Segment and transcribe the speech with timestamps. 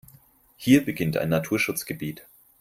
[0.55, 2.25] Hier beginnt ein Naturschutzgebiet.